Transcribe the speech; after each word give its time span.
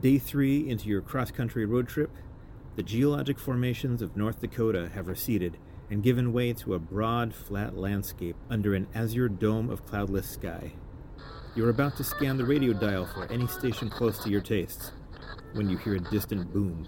Day 0.00 0.18
three 0.18 0.68
into 0.70 0.88
your 0.88 1.00
cross 1.00 1.32
country 1.32 1.66
road 1.66 1.88
trip, 1.88 2.12
the 2.76 2.84
geologic 2.84 3.36
formations 3.36 4.00
of 4.00 4.16
North 4.16 4.40
Dakota 4.40 4.88
have 4.94 5.08
receded 5.08 5.58
and 5.90 6.04
given 6.04 6.32
way 6.32 6.52
to 6.52 6.74
a 6.74 6.78
broad, 6.78 7.34
flat 7.34 7.76
landscape 7.76 8.36
under 8.48 8.76
an 8.76 8.86
azure 8.94 9.28
dome 9.28 9.68
of 9.68 9.84
cloudless 9.84 10.28
sky. 10.28 10.72
You're 11.56 11.70
about 11.70 11.96
to 11.96 12.04
scan 12.04 12.36
the 12.36 12.44
radio 12.44 12.72
dial 12.72 13.06
for 13.06 13.26
any 13.32 13.48
station 13.48 13.90
close 13.90 14.20
to 14.20 14.30
your 14.30 14.40
tastes 14.40 14.92
when 15.54 15.68
you 15.68 15.76
hear 15.78 15.96
a 15.96 16.10
distant 16.10 16.52
boom. 16.52 16.86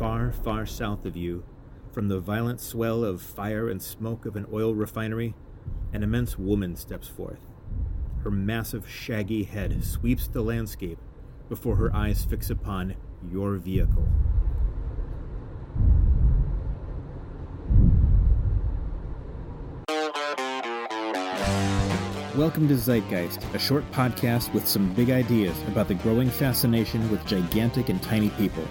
Far, 0.00 0.32
far 0.32 0.66
south 0.66 1.04
of 1.04 1.16
you, 1.16 1.44
from 1.92 2.08
the 2.08 2.18
violent 2.18 2.60
swell 2.60 3.04
of 3.04 3.22
fire 3.22 3.68
and 3.68 3.80
smoke 3.80 4.26
of 4.26 4.34
an 4.34 4.46
oil 4.52 4.74
refinery, 4.74 5.36
an 5.92 6.02
immense 6.02 6.36
woman 6.36 6.74
steps 6.74 7.06
forth. 7.06 7.46
Her 8.24 8.32
massive, 8.32 8.88
shaggy 8.88 9.44
head 9.44 9.84
sweeps 9.84 10.26
the 10.26 10.42
landscape 10.42 10.98
before 11.52 11.76
her 11.76 11.94
eyes 11.94 12.24
fix 12.24 12.48
upon 12.48 12.94
your 13.30 13.56
vehicle. 13.56 14.08
Welcome 22.34 22.68
to 22.68 22.74
Sizegeist, 22.74 23.52
a 23.52 23.58
short 23.58 23.84
podcast 23.90 24.54
with 24.54 24.66
some 24.66 24.94
big 24.94 25.10
ideas 25.10 25.54
about 25.68 25.88
the 25.88 25.94
growing 25.94 26.30
fascination 26.30 27.10
with 27.10 27.22
gigantic 27.26 27.90
and 27.90 28.02
tiny 28.02 28.30
people. 28.30 28.66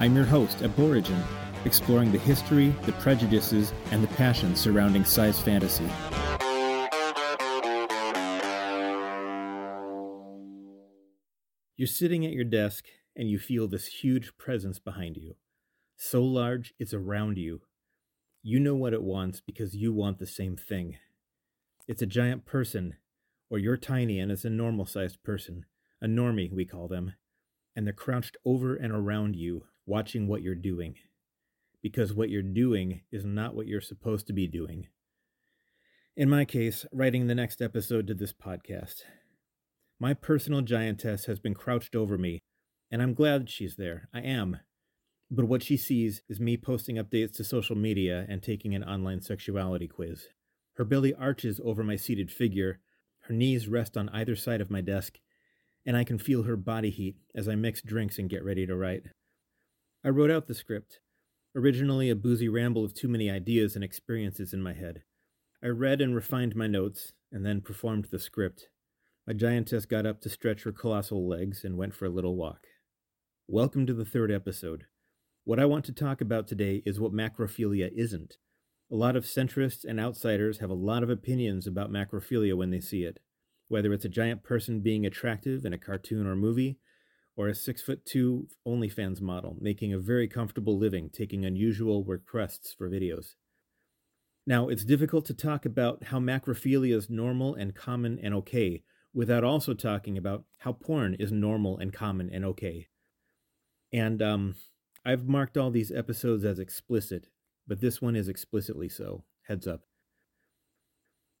I'm 0.00 0.16
your 0.16 0.24
host, 0.24 0.58
Aborigin, 0.64 1.22
exploring 1.64 2.10
the 2.10 2.18
history, 2.18 2.74
the 2.86 2.92
prejudices, 2.94 3.72
and 3.92 4.02
the 4.02 4.12
passions 4.16 4.58
surrounding 4.58 5.04
size 5.04 5.38
fantasy. 5.40 5.88
You're 11.76 11.86
sitting 11.86 12.24
at 12.24 12.32
your 12.32 12.44
desk 12.44 12.86
and 13.14 13.28
you 13.28 13.38
feel 13.38 13.68
this 13.68 13.86
huge 13.86 14.36
presence 14.38 14.78
behind 14.78 15.16
you. 15.16 15.34
So 15.96 16.22
large, 16.22 16.72
it's 16.78 16.94
around 16.94 17.36
you. 17.36 17.60
You 18.42 18.60
know 18.60 18.74
what 18.74 18.94
it 18.94 19.02
wants 19.02 19.40
because 19.40 19.74
you 19.74 19.92
want 19.92 20.18
the 20.18 20.26
same 20.26 20.56
thing. 20.56 20.96
It's 21.86 22.02
a 22.02 22.06
giant 22.06 22.46
person, 22.46 22.94
or 23.50 23.58
you're 23.58 23.76
tiny 23.76 24.18
and 24.20 24.32
it's 24.32 24.44
a 24.44 24.50
normal 24.50 24.86
sized 24.86 25.22
person, 25.22 25.66
a 26.00 26.06
normie, 26.06 26.52
we 26.52 26.64
call 26.64 26.88
them, 26.88 27.12
and 27.74 27.86
they're 27.86 27.92
crouched 27.92 28.36
over 28.44 28.74
and 28.74 28.92
around 28.92 29.36
you, 29.36 29.64
watching 29.84 30.26
what 30.26 30.42
you're 30.42 30.54
doing. 30.54 30.94
Because 31.82 32.14
what 32.14 32.30
you're 32.30 32.42
doing 32.42 33.02
is 33.12 33.24
not 33.24 33.54
what 33.54 33.66
you're 33.66 33.80
supposed 33.80 34.26
to 34.28 34.32
be 34.32 34.46
doing. 34.46 34.88
In 36.16 36.30
my 36.30 36.46
case, 36.46 36.86
writing 36.90 37.26
the 37.26 37.34
next 37.34 37.60
episode 37.60 38.06
to 38.06 38.14
this 38.14 38.32
podcast. 38.32 39.02
My 39.98 40.12
personal 40.12 40.60
giantess 40.60 41.24
has 41.24 41.38
been 41.38 41.54
crouched 41.54 41.96
over 41.96 42.18
me, 42.18 42.42
and 42.90 43.00
I'm 43.00 43.14
glad 43.14 43.48
she's 43.48 43.76
there. 43.76 44.08
I 44.12 44.20
am. 44.20 44.58
But 45.30 45.46
what 45.46 45.62
she 45.62 45.76
sees 45.76 46.22
is 46.28 46.38
me 46.38 46.56
posting 46.56 46.96
updates 46.96 47.36
to 47.36 47.44
social 47.44 47.76
media 47.76 48.26
and 48.28 48.42
taking 48.42 48.74
an 48.74 48.84
online 48.84 49.22
sexuality 49.22 49.88
quiz. 49.88 50.28
Her 50.74 50.84
belly 50.84 51.14
arches 51.14 51.60
over 51.64 51.82
my 51.82 51.96
seated 51.96 52.30
figure, 52.30 52.80
her 53.22 53.34
knees 53.34 53.68
rest 53.68 53.96
on 53.96 54.10
either 54.10 54.36
side 54.36 54.60
of 54.60 54.70
my 54.70 54.82
desk, 54.82 55.18
and 55.86 55.96
I 55.96 56.04
can 56.04 56.18
feel 56.18 56.42
her 56.42 56.56
body 56.56 56.90
heat 56.90 57.16
as 57.34 57.48
I 57.48 57.54
mix 57.54 57.80
drinks 57.80 58.18
and 58.18 58.28
get 58.28 58.44
ready 58.44 58.66
to 58.66 58.76
write. 58.76 59.04
I 60.04 60.10
wrote 60.10 60.30
out 60.30 60.46
the 60.46 60.54
script, 60.54 61.00
originally 61.54 62.10
a 62.10 62.14
boozy 62.14 62.48
ramble 62.48 62.84
of 62.84 62.92
too 62.92 63.08
many 63.08 63.30
ideas 63.30 63.74
and 63.74 63.82
experiences 63.82 64.52
in 64.52 64.62
my 64.62 64.74
head. 64.74 65.02
I 65.62 65.68
read 65.68 66.02
and 66.02 66.14
refined 66.14 66.54
my 66.54 66.66
notes, 66.66 67.14
and 67.32 67.46
then 67.46 67.62
performed 67.62 68.08
the 68.10 68.18
script. 68.18 68.68
My 69.28 69.32
giantess 69.32 69.86
got 69.86 70.06
up 70.06 70.20
to 70.20 70.28
stretch 70.28 70.62
her 70.62 70.70
colossal 70.70 71.28
legs 71.28 71.64
and 71.64 71.76
went 71.76 71.96
for 71.96 72.04
a 72.04 72.10
little 72.10 72.36
walk. 72.36 72.68
Welcome 73.48 73.84
to 73.86 73.92
the 73.92 74.04
third 74.04 74.30
episode. 74.30 74.84
What 75.42 75.58
I 75.58 75.64
want 75.64 75.84
to 75.86 75.92
talk 75.92 76.20
about 76.20 76.46
today 76.46 76.80
is 76.86 77.00
what 77.00 77.12
macrophilia 77.12 77.90
isn't. 77.92 78.36
A 78.88 78.94
lot 78.94 79.16
of 79.16 79.24
centrists 79.24 79.84
and 79.84 79.98
outsiders 79.98 80.58
have 80.58 80.70
a 80.70 80.74
lot 80.74 81.02
of 81.02 81.10
opinions 81.10 81.66
about 81.66 81.90
macrophilia 81.90 82.56
when 82.56 82.70
they 82.70 82.78
see 82.78 83.02
it, 83.02 83.18
whether 83.66 83.92
it's 83.92 84.04
a 84.04 84.08
giant 84.08 84.44
person 84.44 84.78
being 84.78 85.04
attractive 85.04 85.64
in 85.64 85.72
a 85.72 85.78
cartoon 85.78 86.24
or 86.24 86.36
movie, 86.36 86.78
or 87.34 87.48
a 87.48 87.54
six 87.54 87.82
foot 87.82 88.06
two 88.06 88.46
OnlyFans 88.64 89.20
model 89.20 89.56
making 89.60 89.92
a 89.92 89.98
very 89.98 90.28
comfortable 90.28 90.78
living 90.78 91.10
taking 91.10 91.44
unusual 91.44 92.04
requests 92.04 92.72
for 92.72 92.88
videos. 92.88 93.34
Now, 94.46 94.68
it's 94.68 94.84
difficult 94.84 95.24
to 95.24 95.34
talk 95.34 95.66
about 95.66 96.04
how 96.04 96.20
macrophilia 96.20 96.94
is 96.94 97.10
normal 97.10 97.56
and 97.56 97.74
common 97.74 98.20
and 98.22 98.32
okay 98.32 98.84
without 99.16 99.42
also 99.42 99.72
talking 99.72 100.18
about 100.18 100.44
how 100.58 100.72
porn 100.72 101.14
is 101.14 101.32
normal 101.32 101.78
and 101.78 101.90
common 101.90 102.28
and 102.30 102.44
okay. 102.44 102.86
And 103.90 104.20
um, 104.20 104.56
I've 105.06 105.26
marked 105.26 105.56
all 105.56 105.70
these 105.70 105.90
episodes 105.90 106.44
as 106.44 106.58
explicit, 106.58 107.28
but 107.66 107.80
this 107.80 108.02
one 108.02 108.14
is 108.14 108.28
explicitly 108.28 108.90
so. 108.90 109.24
Heads 109.48 109.66
up. 109.66 109.80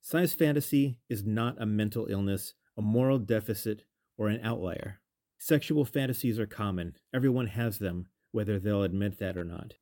Size 0.00 0.32
fantasy 0.32 1.00
is 1.10 1.22
not 1.22 1.60
a 1.60 1.66
mental 1.66 2.06
illness, 2.06 2.54
a 2.78 2.82
moral 2.82 3.18
deficit, 3.18 3.82
or 4.16 4.28
an 4.28 4.40
outlier. 4.42 5.00
Sexual 5.36 5.84
fantasies 5.84 6.38
are 6.38 6.46
common. 6.46 6.94
Everyone 7.12 7.48
has 7.48 7.78
them, 7.78 8.06
whether 8.32 8.58
they'll 8.58 8.84
admit 8.84 9.18
that 9.18 9.36
or 9.36 9.44
not. 9.44 9.74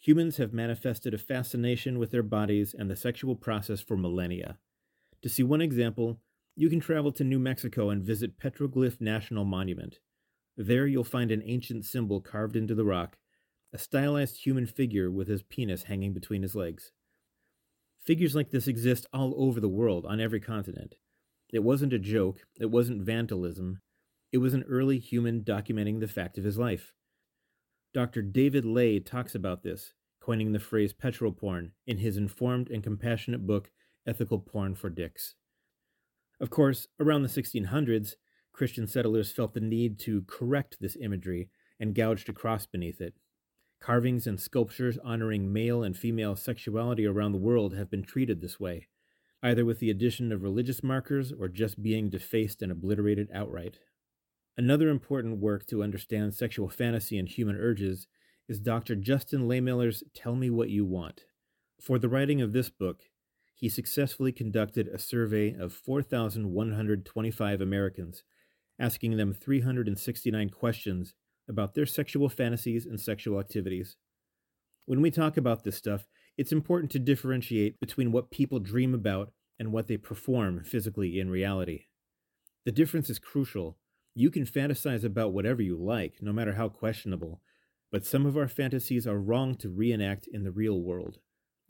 Humans 0.00 0.38
have 0.38 0.52
manifested 0.52 1.14
a 1.14 1.18
fascination 1.18 2.00
with 2.00 2.10
their 2.10 2.24
bodies 2.24 2.74
and 2.76 2.90
the 2.90 2.96
sexual 2.96 3.36
process 3.36 3.80
for 3.80 3.96
millennia. 3.96 4.58
To 5.22 5.28
see 5.28 5.44
one 5.44 5.60
example, 5.60 6.20
you 6.58 6.68
can 6.68 6.80
travel 6.80 7.12
to 7.12 7.22
New 7.22 7.38
Mexico 7.38 7.88
and 7.88 8.02
visit 8.02 8.36
Petroglyph 8.36 9.00
National 9.00 9.44
Monument. 9.44 10.00
There 10.56 10.88
you'll 10.88 11.04
find 11.04 11.30
an 11.30 11.44
ancient 11.46 11.84
symbol 11.84 12.20
carved 12.20 12.56
into 12.56 12.74
the 12.74 12.84
rock, 12.84 13.16
a 13.72 13.78
stylized 13.78 14.44
human 14.44 14.66
figure 14.66 15.08
with 15.08 15.28
his 15.28 15.44
penis 15.44 15.84
hanging 15.84 16.12
between 16.12 16.42
his 16.42 16.56
legs. 16.56 16.90
Figures 18.02 18.34
like 18.34 18.50
this 18.50 18.66
exist 18.66 19.06
all 19.12 19.34
over 19.36 19.60
the 19.60 19.68
world, 19.68 20.04
on 20.04 20.18
every 20.18 20.40
continent. 20.40 20.96
It 21.52 21.62
wasn't 21.62 21.92
a 21.92 21.98
joke, 21.98 22.40
it 22.58 22.72
wasn't 22.72 23.02
vandalism, 23.02 23.80
it 24.32 24.38
was 24.38 24.52
an 24.52 24.64
early 24.68 24.98
human 24.98 25.42
documenting 25.42 26.00
the 26.00 26.08
fact 26.08 26.38
of 26.38 26.44
his 26.44 26.58
life. 26.58 26.92
Dr. 27.94 28.20
David 28.20 28.64
Ley 28.64 28.98
talks 28.98 29.36
about 29.36 29.62
this, 29.62 29.94
coining 30.20 30.50
the 30.50 30.58
phrase 30.58 30.92
petroporn 30.92 31.70
in 31.86 31.98
his 31.98 32.16
informed 32.16 32.68
and 32.68 32.82
compassionate 32.82 33.46
book, 33.46 33.70
Ethical 34.08 34.40
Porn 34.40 34.74
for 34.74 34.90
Dicks. 34.90 35.36
Of 36.40 36.50
course, 36.50 36.86
around 37.00 37.22
the 37.22 37.28
1600s, 37.28 38.14
Christian 38.52 38.86
settlers 38.86 39.32
felt 39.32 39.54
the 39.54 39.60
need 39.60 39.98
to 40.00 40.22
correct 40.26 40.78
this 40.80 40.96
imagery 41.00 41.48
and 41.80 41.94
gouged 41.94 42.28
a 42.28 42.32
cross 42.32 42.66
beneath 42.66 43.00
it. 43.00 43.14
Carvings 43.80 44.26
and 44.26 44.40
sculptures 44.40 44.98
honoring 45.04 45.52
male 45.52 45.82
and 45.82 45.96
female 45.96 46.34
sexuality 46.34 47.06
around 47.06 47.32
the 47.32 47.38
world 47.38 47.74
have 47.74 47.90
been 47.90 48.02
treated 48.02 48.40
this 48.40 48.58
way, 48.58 48.88
either 49.42 49.64
with 49.64 49.78
the 49.78 49.90
addition 49.90 50.32
of 50.32 50.42
religious 50.42 50.82
markers 50.82 51.32
or 51.32 51.48
just 51.48 51.82
being 51.82 52.10
defaced 52.10 52.62
and 52.62 52.72
obliterated 52.72 53.28
outright. 53.32 53.78
Another 54.56 54.88
important 54.88 55.38
work 55.38 55.66
to 55.66 55.84
understand 55.84 56.34
sexual 56.34 56.68
fantasy 56.68 57.16
and 57.16 57.28
human 57.28 57.56
urges 57.56 58.08
is 58.48 58.58
Dr. 58.58 58.96
Justin 58.96 59.46
Lehmiller's 59.46 60.02
Tell 60.14 60.34
Me 60.34 60.50
What 60.50 60.70
You 60.70 60.84
Want. 60.84 61.26
For 61.80 61.98
the 61.98 62.08
writing 62.08 62.40
of 62.40 62.52
this 62.52 62.70
book, 62.70 63.02
he 63.58 63.68
successfully 63.68 64.30
conducted 64.30 64.86
a 64.86 65.00
survey 65.00 65.52
of 65.52 65.72
4,125 65.72 67.60
Americans, 67.60 68.22
asking 68.78 69.16
them 69.16 69.32
369 69.32 70.50
questions 70.50 71.14
about 71.48 71.74
their 71.74 71.84
sexual 71.84 72.28
fantasies 72.28 72.86
and 72.86 73.00
sexual 73.00 73.40
activities. 73.40 73.96
When 74.86 75.02
we 75.02 75.10
talk 75.10 75.36
about 75.36 75.64
this 75.64 75.74
stuff, 75.74 76.06
it's 76.36 76.52
important 76.52 76.92
to 76.92 77.00
differentiate 77.00 77.80
between 77.80 78.12
what 78.12 78.30
people 78.30 78.60
dream 78.60 78.94
about 78.94 79.32
and 79.58 79.72
what 79.72 79.88
they 79.88 79.96
perform 79.96 80.62
physically 80.62 81.18
in 81.18 81.28
reality. 81.28 81.86
The 82.64 82.70
difference 82.70 83.10
is 83.10 83.18
crucial. 83.18 83.76
You 84.14 84.30
can 84.30 84.46
fantasize 84.46 85.02
about 85.02 85.32
whatever 85.32 85.62
you 85.62 85.76
like, 85.76 86.18
no 86.20 86.32
matter 86.32 86.52
how 86.52 86.68
questionable, 86.68 87.40
but 87.90 88.06
some 88.06 88.24
of 88.24 88.36
our 88.36 88.46
fantasies 88.46 89.04
are 89.04 89.18
wrong 89.18 89.56
to 89.56 89.68
reenact 89.68 90.28
in 90.28 90.44
the 90.44 90.52
real 90.52 90.80
world 90.80 91.18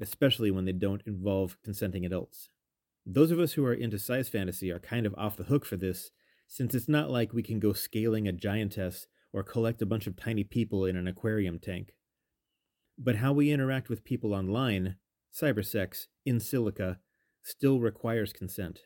especially 0.00 0.50
when 0.50 0.64
they 0.64 0.72
don't 0.72 1.02
involve 1.06 1.56
consenting 1.64 2.04
adults. 2.04 2.48
Those 3.04 3.30
of 3.30 3.38
us 3.38 3.52
who 3.52 3.64
are 3.64 3.74
into 3.74 3.98
size 3.98 4.28
fantasy 4.28 4.70
are 4.70 4.78
kind 4.78 5.06
of 5.06 5.14
off 5.16 5.36
the 5.36 5.44
hook 5.44 5.64
for 5.64 5.76
this, 5.76 6.10
since 6.46 6.74
it's 6.74 6.88
not 6.88 7.10
like 7.10 7.32
we 7.32 7.42
can 7.42 7.58
go 7.58 7.72
scaling 7.72 8.28
a 8.28 8.32
giantess 8.32 9.06
or 9.32 9.42
collect 9.42 9.82
a 9.82 9.86
bunch 9.86 10.06
of 10.06 10.16
tiny 10.16 10.44
people 10.44 10.84
in 10.84 10.96
an 10.96 11.06
aquarium 11.06 11.58
tank. 11.58 11.94
But 12.98 13.16
how 13.16 13.32
we 13.32 13.50
interact 13.50 13.88
with 13.88 14.04
people 14.04 14.34
online, 14.34 14.96
cybersex, 15.34 16.06
in 16.24 16.40
silica, 16.40 16.98
still 17.42 17.80
requires 17.80 18.32
consent. 18.32 18.80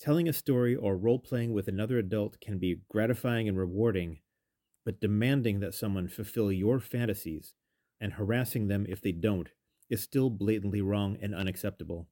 Telling 0.00 0.28
a 0.28 0.32
story 0.32 0.74
or 0.76 0.96
role 0.96 1.18
playing 1.18 1.52
with 1.52 1.68
another 1.68 1.98
adult 1.98 2.40
can 2.40 2.58
be 2.58 2.82
gratifying 2.90 3.48
and 3.48 3.56
rewarding, 3.56 4.18
but 4.84 5.00
demanding 5.00 5.60
that 5.60 5.74
someone 5.74 6.08
fulfill 6.08 6.52
your 6.52 6.80
fantasies 6.80 7.54
and 8.00 8.14
harassing 8.14 8.68
them 8.68 8.84
if 8.88 9.00
they 9.00 9.12
don't 9.12 9.48
is 9.88 10.02
still 10.02 10.30
blatantly 10.30 10.80
wrong 10.80 11.16
and 11.20 11.34
unacceptable. 11.34 12.08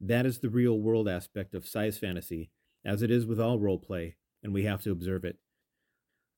That 0.00 0.26
is 0.26 0.38
the 0.38 0.50
real 0.50 0.78
world 0.78 1.08
aspect 1.08 1.54
of 1.54 1.66
size 1.66 1.98
fantasy, 1.98 2.50
as 2.84 3.02
it 3.02 3.10
is 3.10 3.26
with 3.26 3.40
all 3.40 3.58
role 3.58 3.78
play, 3.78 4.16
and 4.42 4.52
we 4.52 4.64
have 4.64 4.82
to 4.82 4.92
observe 4.92 5.24
it. 5.24 5.38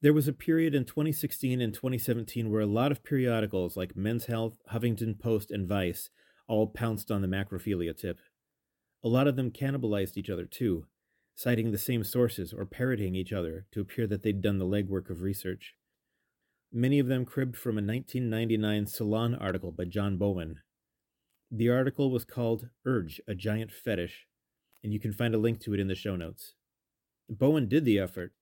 There 0.03 0.15
was 0.15 0.27
a 0.27 0.33
period 0.33 0.75
in 0.75 0.87
2016 0.87 1.61
and 1.61 1.75
2017 1.75 2.51
where 2.51 2.63
a 2.63 2.67
lot 2.67 2.91
of 2.91 3.05
periodicals 3.05 3.77
like 3.77 3.95
Men's 3.95 4.27
Health, 4.27 4.57
Huffington 4.73 5.19
Post, 5.19 5.51
and 5.51 5.69
Vice 5.69 6.09
all 6.49 6.69
pounced 6.69 7.11
on 7.11 7.21
the 7.21 7.29
macrophilia 7.29 7.95
tip. 7.95 8.19
A 9.05 9.09
lot 9.09 9.29
of 9.29 9.37
them 9.37 9.51
cannibalized 9.51 10.17
each 10.17 10.31
other 10.31 10.47
too, 10.47 10.87
citing 11.35 11.71
the 11.71 11.79
same 11.79 12.03
sources 12.03 12.53
or 12.53 12.65
parroting 12.65 13.15
each 13.15 13.33
other 13.33 13.67
to 13.73 13.81
appear 13.81 14.07
that 14.07 14.23
they'd 14.23 14.41
done 14.41 14.59
the 14.59 14.65
legwork 14.65 15.11
of 15.11 15.21
research. 15.21 15.75
Many 16.73 17.01
of 17.01 17.09
them 17.09 17.25
cribbed 17.25 17.57
from 17.57 17.73
a 17.73 17.83
1999 17.83 18.87
Salon 18.87 19.35
article 19.35 19.73
by 19.73 19.87
John 19.87 20.17
Bowen. 20.17 20.61
The 21.51 21.69
article 21.69 22.13
was 22.13 22.25
called 22.25 22.69
Urge, 22.87 23.21
a 23.27 23.35
Giant 23.35 23.73
Fetish, 23.73 24.29
and 24.85 24.93
you 24.93 25.01
can 25.01 25.13
find 25.13 25.35
a 25.35 25.39
link 25.39 25.61
to 25.61 25.75
it 25.75 25.81
in 25.81 25.89
the 25.89 25.97
show 25.97 26.15
notes. 26.15 26.55
Bowen 27.29 27.69
did 27.69 27.85
the 27.85 27.99
effort, 27.99 28.33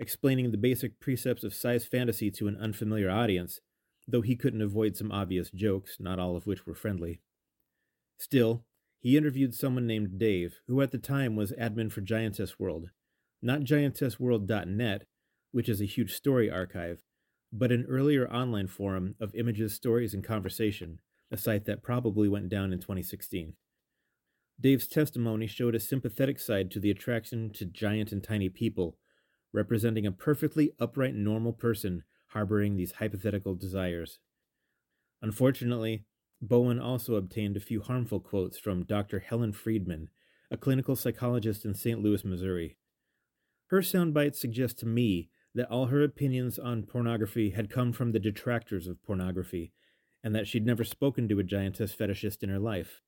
explaining 0.00 0.50
the 0.50 0.58
basic 0.58 0.98
precepts 0.98 1.44
of 1.44 1.54
size 1.54 1.86
fantasy 1.86 2.28
to 2.32 2.48
an 2.48 2.56
unfamiliar 2.56 3.08
audience, 3.08 3.60
though 4.08 4.20
he 4.20 4.34
couldn't 4.34 4.62
avoid 4.62 4.96
some 4.96 5.12
obvious 5.12 5.50
jokes, 5.50 5.98
not 6.00 6.18
all 6.18 6.36
of 6.36 6.46
which 6.46 6.66
were 6.66 6.74
friendly. 6.74 7.20
Still, 8.18 8.64
he 8.98 9.16
interviewed 9.16 9.54
someone 9.54 9.86
named 9.86 10.18
Dave, 10.18 10.56
who 10.66 10.80
at 10.80 10.90
the 10.90 10.98
time 10.98 11.36
was 11.36 11.52
admin 11.52 11.92
for 11.92 12.00
Giantess 12.00 12.58
World, 12.58 12.90
not 13.40 13.60
giantessworld.net, 13.60 15.06
which 15.52 15.68
is 15.68 15.80
a 15.80 15.86
huge 15.86 16.12
story 16.12 16.50
archive, 16.50 17.00
but 17.58 17.72
an 17.72 17.86
earlier 17.88 18.30
online 18.30 18.66
forum 18.66 19.14
of 19.18 19.34
images, 19.34 19.74
stories, 19.74 20.12
and 20.12 20.22
conversation, 20.22 21.00
a 21.30 21.36
site 21.36 21.64
that 21.64 21.82
probably 21.82 22.28
went 22.28 22.50
down 22.50 22.72
in 22.72 22.78
2016. 22.78 23.54
Dave's 24.60 24.86
testimony 24.86 25.46
showed 25.46 25.74
a 25.74 25.80
sympathetic 25.80 26.38
side 26.38 26.70
to 26.70 26.80
the 26.80 26.90
attraction 26.90 27.50
to 27.54 27.64
giant 27.64 28.12
and 28.12 28.22
tiny 28.22 28.50
people, 28.50 28.98
representing 29.52 30.06
a 30.06 30.12
perfectly 30.12 30.72
upright, 30.78 31.14
normal 31.14 31.52
person 31.52 32.02
harboring 32.28 32.76
these 32.76 32.92
hypothetical 32.92 33.54
desires. 33.54 34.18
Unfortunately, 35.22 36.04
Bowen 36.42 36.78
also 36.78 37.14
obtained 37.14 37.56
a 37.56 37.60
few 37.60 37.80
harmful 37.80 38.20
quotes 38.20 38.58
from 38.58 38.84
Dr. 38.84 39.18
Helen 39.20 39.52
Friedman, 39.52 40.10
a 40.50 40.58
clinical 40.58 40.94
psychologist 40.94 41.64
in 41.64 41.74
St. 41.74 42.02
Louis, 42.02 42.22
Missouri. 42.22 42.76
Her 43.68 43.80
soundbites 43.80 44.36
suggest 44.36 44.78
to 44.80 44.86
me 44.86 45.30
that 45.56 45.70
all 45.70 45.86
her 45.86 46.04
opinions 46.04 46.58
on 46.58 46.82
pornography 46.82 47.50
had 47.50 47.70
come 47.70 47.90
from 47.90 48.12
the 48.12 48.20
detractors 48.20 48.86
of 48.86 49.02
pornography, 49.02 49.72
and 50.22 50.34
that 50.34 50.46
she'd 50.46 50.66
never 50.66 50.84
spoken 50.84 51.26
to 51.28 51.38
a 51.38 51.42
giantess 51.42 51.96
fetishist 51.96 52.42
in 52.42 52.50
her 52.50 52.58
life. 52.58 53.00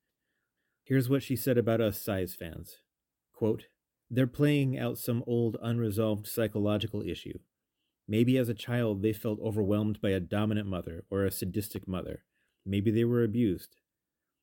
Here's 0.83 1.11
what 1.11 1.23
she 1.23 1.37
said 1.37 1.59
about 1.59 1.83
us 1.83 2.01
size 2.01 2.35
fans 2.35 2.81
Quote, 3.35 3.67
They're 4.11 4.27
playing 4.27 4.79
out 4.79 4.97
some 4.97 5.23
old 5.27 5.59
unresolved 5.63 6.27
psychological 6.27 7.03
issue. 7.03 7.39
Maybe 8.09 8.39
as 8.39 8.49
a 8.49 8.55
child 8.55 9.03
they 9.03 9.13
felt 9.13 9.39
overwhelmed 9.41 10.01
by 10.01 10.11
a 10.11 10.21
dominant 10.21 10.67
mother 10.67 11.05
or 11.11 11.27
a 11.27 11.31
sadistic 11.31 11.87
mother. 11.87 12.25
Maybe 12.65 12.91
they 12.91 13.05
were 13.05 13.23
abused. 13.23 13.77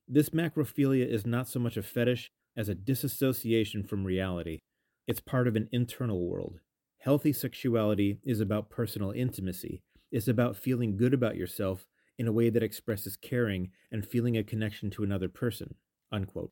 This 0.08 0.30
macrophilia 0.30 1.08
is 1.08 1.26
not 1.26 1.48
so 1.48 1.60
much 1.60 1.76
a 1.76 1.82
fetish 1.82 2.30
as 2.56 2.70
a 2.70 2.76
disassociation 2.76 3.84
from 3.84 4.06
reality. 4.06 4.60
It's 5.08 5.20
part 5.20 5.48
of 5.48 5.56
an 5.56 5.70
internal 5.72 6.30
world. 6.30 6.60
Healthy 7.06 7.34
sexuality 7.34 8.18
is 8.24 8.40
about 8.40 8.72
personal 8.72 9.12
intimacy. 9.12 9.84
It's 10.12 10.28
about 10.28 10.58
feeling 10.58 10.98
good 10.98 11.14
about 11.14 11.36
yourself 11.36 11.86
in 12.18 12.28
a 12.28 12.32
way 12.32 12.50
that 12.50 12.64
expresses 12.64 13.16
caring 13.16 13.70
and 13.92 14.04
feeling 14.04 14.36
a 14.36 14.44
connection 14.44 14.90
to 14.90 15.04
another 15.04 15.30
person. 15.30 15.76
Unquote. 16.12 16.52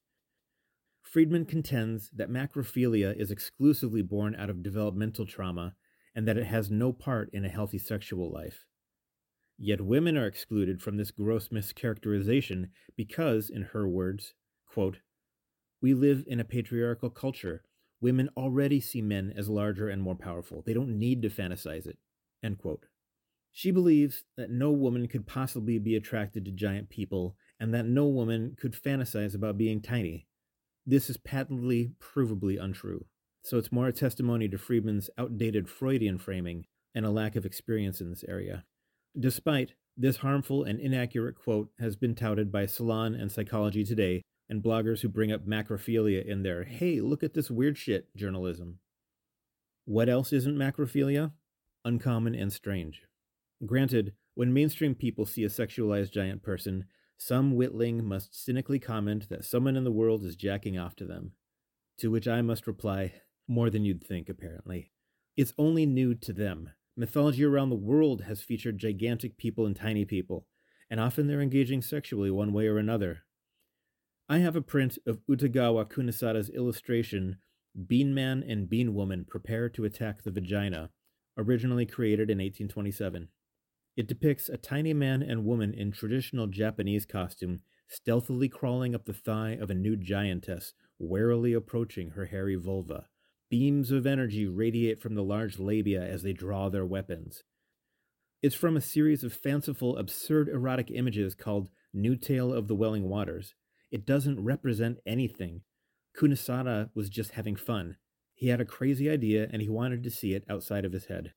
Friedman 1.01 1.45
contends 1.45 2.11
that 2.13 2.29
macrophilia 2.29 3.19
is 3.19 3.31
exclusively 3.31 4.03
born 4.03 4.35
out 4.35 4.51
of 4.51 4.61
developmental 4.61 5.25
trauma 5.25 5.73
and 6.13 6.27
that 6.27 6.37
it 6.37 6.45
has 6.45 6.69
no 6.69 6.93
part 6.93 7.31
in 7.33 7.43
a 7.43 7.49
healthy 7.49 7.79
sexual 7.79 8.31
life. 8.31 8.67
Yet 9.57 9.81
women 9.81 10.15
are 10.17 10.27
excluded 10.27 10.83
from 10.83 10.97
this 10.97 11.09
gross 11.09 11.47
mischaracterization 11.47 12.69
because, 12.95 13.49
in 13.49 13.63
her 13.73 13.87
words, 13.87 14.35
quote, 14.71 14.99
we 15.81 15.95
live 15.95 16.23
in 16.27 16.39
a 16.39 16.45
patriarchal 16.45 17.09
culture. 17.09 17.63
Women 18.03 18.29
already 18.35 18.81
see 18.81 19.01
men 19.01 19.33
as 19.33 19.47
larger 19.47 19.87
and 19.87 20.01
more 20.01 20.13
powerful. 20.13 20.61
They 20.65 20.73
don't 20.73 20.99
need 20.99 21.21
to 21.21 21.29
fantasize 21.29 21.87
it. 21.87 21.97
End 22.43 22.57
quote. 22.57 22.87
She 23.53 23.71
believes 23.71 24.25
that 24.35 24.51
no 24.51 24.71
woman 24.71 25.07
could 25.07 25.25
possibly 25.25 25.79
be 25.79 25.95
attracted 25.95 26.43
to 26.43 26.51
giant 26.51 26.89
people 26.89 27.37
and 27.61 27.73
that 27.73 27.85
no 27.85 28.05
woman 28.05 28.57
could 28.59 28.73
fantasize 28.73 29.33
about 29.33 29.57
being 29.57 29.81
tiny. 29.81 30.27
This 30.85 31.09
is 31.09 31.15
patently, 31.15 31.93
provably 32.01 32.61
untrue. 32.61 33.05
So 33.41 33.57
it's 33.57 33.71
more 33.71 33.87
a 33.87 33.93
testimony 33.93 34.49
to 34.49 34.57
Friedman's 34.57 35.09
outdated 35.17 35.69
Freudian 35.69 36.17
framing 36.17 36.65
and 36.93 37.05
a 37.05 37.09
lack 37.09 37.37
of 37.37 37.45
experience 37.45 38.01
in 38.01 38.09
this 38.09 38.25
area. 38.27 38.65
Despite 39.17 39.75
this 39.95 40.17
harmful 40.17 40.65
and 40.65 40.77
inaccurate 40.77 41.35
quote 41.35 41.69
has 41.79 41.95
been 41.95 42.15
touted 42.15 42.51
by 42.51 42.65
Salon 42.65 43.15
and 43.15 43.31
Psychology 43.31 43.85
Today 43.85 44.23
and 44.53 44.61
bloggers 44.63 45.01
who 45.01 45.09
bring 45.09 45.31
up 45.31 45.47
macrophilia 45.47 46.23
in 46.23 46.43
their 46.43 46.63
hey, 46.63 47.01
look 47.01 47.23
at 47.23 47.33
this 47.33 47.49
weird 47.49 47.75
shit 47.75 48.15
journalism. 48.15 48.77
What 49.85 50.07
else 50.07 50.31
isn't 50.31 50.55
macrophilia? 50.55 51.31
Uncommon 51.83 52.35
and 52.35 52.53
strange. 52.53 53.01
Granted, 53.65 54.13
when 54.35 54.53
mainstream 54.53 54.93
people 54.93 55.25
see 55.25 55.43
a 55.43 55.49
sexualized 55.49 56.13
giant 56.13 56.43
person, 56.43 56.85
some 57.17 57.55
witling 57.55 58.05
must 58.05 58.45
cynically 58.45 58.77
comment 58.77 59.27
that 59.29 59.43
someone 59.43 59.75
in 59.75 59.83
the 59.85 59.91
world 59.91 60.23
is 60.23 60.35
jacking 60.35 60.77
off 60.77 60.95
to 60.97 61.05
them. 61.05 61.31
To 61.97 62.11
which 62.11 62.27
I 62.27 62.43
must 62.43 62.67
reply, 62.67 63.13
more 63.47 63.71
than 63.71 63.83
you'd 63.83 64.05
think, 64.05 64.29
apparently. 64.29 64.91
It's 65.35 65.53
only 65.57 65.87
new 65.87 66.13
to 66.15 66.31
them. 66.31 66.69
Mythology 66.95 67.43
around 67.43 67.71
the 67.71 67.75
world 67.75 68.21
has 68.21 68.43
featured 68.43 68.77
gigantic 68.77 69.35
people 69.37 69.65
and 69.65 69.75
tiny 69.75 70.05
people, 70.05 70.45
and 70.91 70.99
often 70.99 71.25
they're 71.25 71.41
engaging 71.41 71.81
sexually 71.81 72.29
one 72.29 72.53
way 72.53 72.67
or 72.67 72.77
another. 72.77 73.23
I 74.33 74.39
have 74.39 74.55
a 74.55 74.63
print 74.63 74.97
of 75.05 75.19
Utagawa 75.29 75.87
Kunisada's 75.87 76.49
illustration, 76.49 77.37
Bean 77.85 78.15
Man 78.15 78.41
and 78.41 78.67
Bean 78.67 78.95
Woman 78.95 79.25
Prepare 79.29 79.69
to 79.69 79.85
Attack 79.85 80.23
the 80.23 80.31
Vagina, 80.31 80.89
originally 81.37 81.85
created 81.85 82.31
in 82.31 82.39
1827. 82.39 83.27
It 83.95 84.07
depicts 84.07 84.49
a 84.49 84.57
tiny 84.57 84.91
man 84.91 85.21
and 85.21 85.45
woman 85.45 85.71
in 85.71 85.91
traditional 85.91 86.47
Japanese 86.47 87.05
costume 87.05 87.59
stealthily 87.87 88.49
crawling 88.49 88.95
up 88.95 89.05
the 89.05 89.13
thigh 89.13 89.51
of 89.51 89.69
a 89.69 89.75
new 89.75 89.95
giantess, 89.95 90.73
warily 90.97 91.53
approaching 91.53 92.09
her 92.09 92.25
hairy 92.25 92.55
vulva. 92.55 93.05
Beams 93.51 93.91
of 93.91 94.07
energy 94.07 94.47
radiate 94.47 94.99
from 94.99 95.13
the 95.13 95.21
large 95.21 95.59
labia 95.59 96.01
as 96.01 96.23
they 96.23 96.33
draw 96.33 96.69
their 96.69 96.87
weapons. 96.87 97.43
It's 98.41 98.55
from 98.55 98.75
a 98.75 98.81
series 98.81 99.23
of 99.23 99.31
fanciful, 99.31 99.95
absurd 99.95 100.49
erotic 100.49 100.89
images 100.89 101.35
called 101.35 101.69
New 101.93 102.15
Tale 102.15 102.51
of 102.51 102.67
the 102.67 102.75
Welling 102.75 103.07
Waters. 103.07 103.53
It 103.93 104.07
doesn't 104.07 104.43
represent 104.43 104.97
anything. 105.05 105.61
Kunisada 106.17 106.89
was 106.95 107.11
just 107.11 107.33
having 107.33 107.55
fun. 107.55 107.97
He 108.33 108.47
had 108.47 108.59
a 108.59 108.65
crazy 108.65 109.07
idea 109.07 109.47
and 109.53 109.61
he 109.61 109.69
wanted 109.69 110.01
to 110.01 110.09
see 110.09 110.33
it 110.33 110.43
outside 110.49 110.83
of 110.83 110.93
his 110.93 111.05
head. 111.05 111.33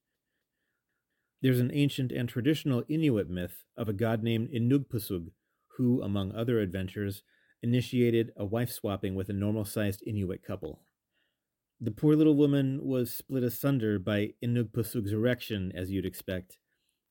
There's 1.42 1.60
an 1.60 1.70
ancient 1.74 2.12
and 2.12 2.26
traditional 2.26 2.82
Inuit 2.88 3.28
myth 3.28 3.64
of 3.76 3.90
a 3.90 3.92
god 3.92 4.22
named 4.22 4.48
Inugpusug, 4.48 5.32
who, 5.76 6.00
among 6.00 6.32
other 6.32 6.58
adventures, 6.58 7.22
initiated 7.62 8.32
a 8.38 8.46
wife 8.46 8.70
swapping 8.70 9.14
with 9.14 9.28
a 9.28 9.34
normal 9.34 9.66
sized 9.66 10.02
Inuit 10.06 10.42
couple. 10.42 10.80
The 11.78 11.90
poor 11.90 12.16
little 12.16 12.36
woman 12.36 12.80
was 12.82 13.12
split 13.12 13.42
asunder 13.42 13.98
by 13.98 14.32
Inugpusug's 14.42 15.12
erection, 15.12 15.72
as 15.74 15.90
you'd 15.90 16.06
expect, 16.06 16.56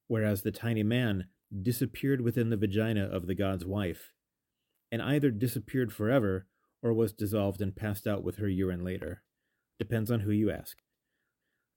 whereas 0.07 0.41
the 0.41 0.51
tiny 0.51 0.81
man 0.81 1.25
disappeared 1.61 2.21
within 2.21 2.49
the 2.49 2.57
vagina 2.57 3.03
of 3.05 3.27
the 3.27 3.35
god's 3.35 3.63
wife, 3.63 4.14
and 4.95 5.03
either 5.03 5.29
disappeared 5.29 5.91
forever 5.91 6.47
or 6.81 6.93
was 6.93 7.11
dissolved 7.11 7.59
and 7.59 7.75
passed 7.75 8.07
out 8.07 8.23
with 8.23 8.37
her 8.37 8.47
urine 8.47 8.81
later. 8.81 9.23
Depends 9.77 10.09
on 10.09 10.21
who 10.21 10.31
you 10.31 10.49
ask. 10.49 10.77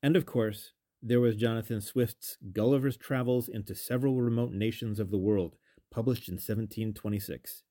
And 0.04 0.14
of 0.14 0.24
course, 0.24 0.74
there 1.02 1.18
was 1.18 1.34
Jonathan 1.34 1.80
Swift's 1.80 2.38
Gulliver's 2.52 2.96
Travels 2.96 3.48
into 3.48 3.74
Several 3.74 4.20
Remote 4.20 4.52
Nations 4.52 5.00
of 5.00 5.10
the 5.10 5.18
World, 5.18 5.56
published 5.90 6.28
in 6.28 6.34
1726. 6.34 7.64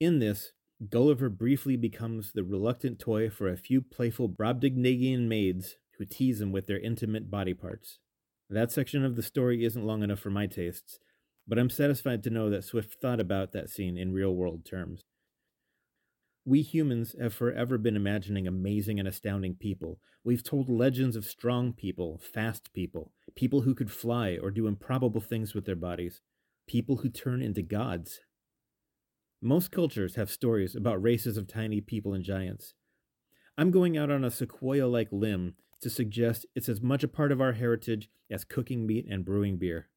In 0.00 0.18
this, 0.18 0.54
Gulliver 0.88 1.28
briefly 1.28 1.76
becomes 1.76 2.32
the 2.32 2.42
reluctant 2.42 2.98
toy 2.98 3.30
for 3.30 3.48
a 3.48 3.56
few 3.56 3.80
playful 3.80 4.28
Brobdingnagian 4.28 5.28
maids 5.28 5.76
who 5.98 6.04
tease 6.04 6.40
him 6.40 6.50
with 6.50 6.66
their 6.66 6.80
intimate 6.80 7.30
body 7.30 7.54
parts. 7.54 8.00
That 8.48 8.72
section 8.72 9.04
of 9.04 9.14
the 9.14 9.22
story 9.22 9.64
isn't 9.64 9.86
long 9.86 10.02
enough 10.02 10.18
for 10.18 10.30
my 10.30 10.48
tastes, 10.48 10.98
but 11.50 11.58
I'm 11.58 11.68
satisfied 11.68 12.22
to 12.22 12.30
know 12.30 12.48
that 12.48 12.62
Swift 12.62 12.94
thought 13.02 13.18
about 13.18 13.50
that 13.50 13.68
scene 13.68 13.98
in 13.98 14.12
real 14.12 14.32
world 14.32 14.64
terms. 14.64 15.02
We 16.44 16.62
humans 16.62 17.16
have 17.20 17.34
forever 17.34 17.76
been 17.76 17.96
imagining 17.96 18.46
amazing 18.46 19.00
and 19.00 19.08
astounding 19.08 19.56
people. 19.56 19.98
We've 20.22 20.44
told 20.44 20.68
legends 20.68 21.16
of 21.16 21.24
strong 21.24 21.72
people, 21.72 22.20
fast 22.32 22.72
people, 22.72 23.10
people 23.34 23.62
who 23.62 23.74
could 23.74 23.90
fly 23.90 24.38
or 24.40 24.52
do 24.52 24.68
improbable 24.68 25.20
things 25.20 25.52
with 25.52 25.66
their 25.66 25.74
bodies, 25.74 26.20
people 26.68 26.98
who 26.98 27.08
turn 27.08 27.42
into 27.42 27.62
gods. 27.62 28.20
Most 29.42 29.72
cultures 29.72 30.14
have 30.14 30.30
stories 30.30 30.76
about 30.76 31.02
races 31.02 31.36
of 31.36 31.48
tiny 31.48 31.80
people 31.80 32.14
and 32.14 32.22
giants. 32.22 32.74
I'm 33.58 33.72
going 33.72 33.98
out 33.98 34.10
on 34.10 34.22
a 34.22 34.30
sequoia 34.30 34.86
like 34.86 35.08
limb 35.10 35.54
to 35.80 35.90
suggest 35.90 36.46
it's 36.54 36.68
as 36.68 36.80
much 36.80 37.02
a 37.02 37.08
part 37.08 37.32
of 37.32 37.40
our 37.40 37.54
heritage 37.54 38.08
as 38.30 38.44
cooking 38.44 38.86
meat 38.86 39.04
and 39.10 39.24
brewing 39.24 39.58
beer. 39.58 39.88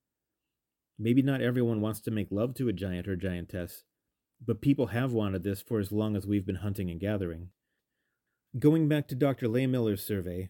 Maybe 1.03 1.22
not 1.22 1.41
everyone 1.41 1.81
wants 1.81 2.00
to 2.03 2.12
make 2.12 2.31
love 2.31 2.53
to 2.53 2.69
a 2.69 2.74
giant 2.74 3.10
or 3.10 3.17
giantess, 3.17 3.83
but 4.41 4.62
people 4.62 4.88
have 4.88 5.12
wanted 5.12 5.43
this 5.43 5.62
for 5.62 5.81
as 5.81 5.91
long 5.91 6.15
as 6.15 6.25
we've 6.25 6.45
been 6.45 6.63
hunting 6.63 6.89
and 6.89 6.98
gathering. 6.98 7.50
Going 8.57 8.88
back 8.88 9.10
to 9.10 9.15
Dr. 9.15 9.50
Lehmiller's 9.50 10.01
survey, 10.01 10.50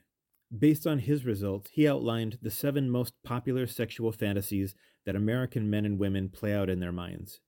based 0.55 0.85
on 0.85 0.99
his 0.99 1.25
results, 1.25 1.71
he 1.73 1.87
outlined 1.87 2.37
the 2.39 2.51
seven 2.51 2.87
most 2.87 3.15
popular 3.23 3.65
sexual 3.65 4.11
fantasies 4.11 4.75
that 5.07 5.15
American 5.15 5.71
men 5.71 5.85
and 5.85 5.97
women 5.97 6.29
play 6.29 6.53
out 6.53 6.69
in 6.69 6.79
their 6.79 6.91
minds. 6.91 7.39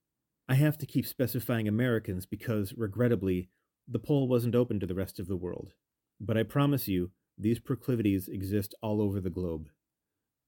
I 0.50 0.56
have 0.56 0.76
to 0.80 0.88
keep 0.88 1.06
specifying 1.06 1.68
Americans 1.68 2.26
because, 2.26 2.74
regrettably, 2.76 3.50
the 3.88 4.00
poll 4.00 4.28
wasn't 4.28 4.56
open 4.56 4.80
to 4.80 4.88
the 4.88 4.96
rest 4.96 5.20
of 5.20 5.28
the 5.28 5.38
world. 5.38 5.74
But 6.20 6.40
I 6.40 6.44
promise 6.44 6.88
you, 6.88 7.12
these 7.38 7.60
proclivities 7.60 8.28
exist 8.28 8.74
all 8.82 9.00
over 9.00 9.22
the 9.22 9.30
globe. 9.30 9.68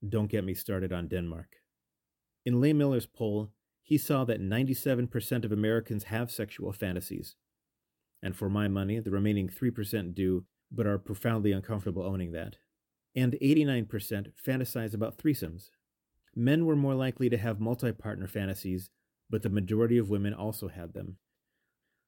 Don't 0.10 0.32
get 0.32 0.44
me 0.44 0.56
started 0.56 0.92
on 0.92 1.08
Denmark. 1.08 1.58
In 2.48 2.62
Lehmiller's 2.62 3.06
poll, 3.06 3.52
he 3.84 3.98
saw 3.98 4.24
that 4.24 4.40
97% 4.40 5.44
of 5.44 5.52
Americans 5.52 6.06
have 6.06 6.32
sexual 6.32 6.72
fantasies. 6.72 7.36
And 8.24 8.38
for 8.38 8.50
my 8.50 8.70
money, 8.70 9.02
the 9.02 9.12
remaining 9.12 9.50
3% 9.50 10.16
do, 10.16 10.46
but 10.72 10.88
are 10.88 10.98
profoundly 10.98 11.52
uncomfortable 11.52 12.04
owning 12.04 12.32
that. 12.32 12.56
And 13.14 13.34
89% 13.34 14.32
fantasize 14.42 14.94
about 14.94 15.18
threesomes. 15.18 15.72
Men 16.38 16.66
were 16.66 16.78
more 16.78 16.96
likely 16.96 17.30
to 17.30 17.38
have 17.38 17.60
multi 17.60 17.92
partner 17.92 18.28
fantasies, 18.28 18.92
but 19.30 19.44
the 19.44 19.50
majority 19.50 19.98
of 19.98 20.10
women 20.10 20.34
also 20.34 20.70
had 20.70 20.94
them. 20.94 21.18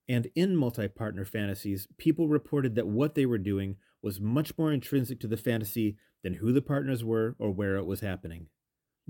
And 0.07 0.29
in 0.35 0.55
multi 0.55 0.87
partner 0.87 1.25
fantasies, 1.25 1.89
people 1.97 2.29
reported 2.29 2.75
that 2.75 2.87
what 2.87 3.13
they 3.13 3.25
were 3.25 3.39
doing 3.39 3.75
was 4.01 4.21
much 4.21 4.57
more 4.57 4.71
intrinsic 4.71 5.19
to 5.19 5.27
the 5.27 5.35
fantasy 5.35 5.97
than 6.23 6.35
who 6.35 6.53
the 6.53 6.61
partners 6.61 7.03
were 7.03 7.35
or 7.39 7.51
where 7.51 7.75
it 7.75 7.85
was 7.85 7.99
happening. 7.99 8.47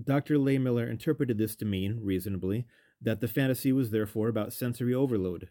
Dr. 0.03 0.37
Lehmiller 0.37 0.89
interpreted 0.89 1.37
this 1.37 1.55
to 1.57 1.65
mean, 1.65 1.99
reasonably, 2.01 2.65
that 3.01 3.21
the 3.21 3.27
fantasy 3.27 3.71
was 3.71 3.91
therefore 3.91 4.27
about 4.27 4.53
sensory 4.53 4.93
overload. 4.93 5.49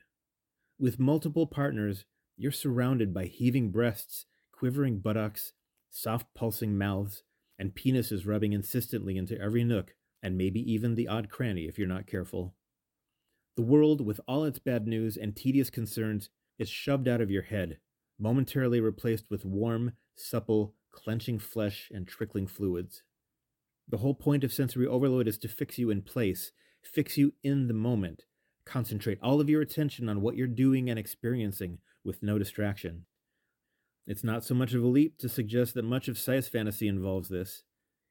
With 0.79 0.99
multiple 0.99 1.47
partners, 1.47 2.05
you're 2.37 2.53
surrounded 2.53 3.13
by 3.13 3.25
heaving 3.25 3.71
breasts, 3.71 4.27
quivering 4.53 5.01
buttocks, 5.01 5.55
soft 5.91 6.35
pulsing 6.35 6.79
mouths, 6.79 7.25
and 7.59 7.75
penises 7.75 8.27
rubbing 8.27 8.53
insistently 8.53 9.17
into 9.17 9.41
every 9.41 9.65
nook, 9.65 9.95
and 10.23 10.39
maybe 10.39 10.61
even 10.61 10.95
the 10.95 11.09
odd 11.09 11.29
cranny 11.29 11.67
if 11.67 11.79
you're 11.79 11.89
not 11.89 12.07
careful. 12.07 12.55
The 13.57 13.63
world, 13.63 14.01
with 14.01 14.21
all 14.29 14.45
its 14.45 14.61
bad 14.61 14.87
news 14.87 15.17
and 15.17 15.35
tedious 15.35 15.69
concerns, 15.69 16.31
is 16.59 16.69
shoved 16.69 17.09
out 17.09 17.21
of 17.21 17.31
your 17.31 17.43
head, 17.43 17.79
momentarily 18.19 18.81
replaced 18.81 19.31
with 19.31 19.45
warm, 19.45 19.93
supple, 20.15 20.75
clenching 20.93 21.39
flesh 21.39 21.91
and 21.93 22.07
trickling 22.07 22.47
fluids. 22.47 23.03
The 23.89 23.99
whole 23.99 24.15
point 24.15 24.45
of 24.45 24.53
sensory 24.53 24.87
overload 24.87 25.27
is 25.27 25.39
to 25.39 25.49
fix 25.49 25.79
you 25.79 25.91
in 25.91 26.03
place, 26.03 26.53
fix 26.83 27.17
you 27.17 27.33
in 27.43 27.69
the 27.69 27.75
moment, 27.75 28.25
concentrate 28.65 29.19
all 29.23 29.41
of 29.41 29.49
your 29.49 29.63
attention 29.63 30.09
on 30.09 30.21
what 30.21 30.37
you're 30.37 30.47
doing 30.47 30.91
and 30.91 30.99
experiencing 30.99 31.79
with 32.05 32.23
no 32.23 32.39
distraction. 32.39 33.07
It's 34.07 34.25
not 34.25 34.45
so 34.45 34.55
much 34.55 34.75
of 34.75 34.83
a 34.83 34.87
leap 34.87 35.19
to 35.19 35.29
suggest 35.29 35.75
that 35.75 35.85
much 35.85 36.09
of 36.09 36.19
size 36.19 36.49
fantasy 36.49 36.89
involves 36.89 37.29
this. 37.29 37.63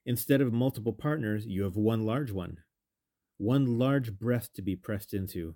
Instead 0.06 0.42
of 0.42 0.54
multiple 0.54 0.94
partners, 0.94 1.46
you 1.46 1.64
have 1.64 1.76
one 1.76 2.06
large 2.06 2.32
one. 2.32 2.58
One 3.38 3.78
large 3.78 4.18
breast 4.18 4.56
to 4.56 4.62
be 4.62 4.76
pressed 4.76 5.14
into. 5.14 5.56